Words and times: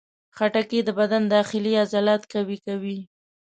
خټکی 0.35 0.79
د 0.85 0.89
بدن 0.99 1.23
داخلي 1.35 1.73
عضلات 1.83 2.21
قوي 2.33 2.57
کوي. 2.65 2.99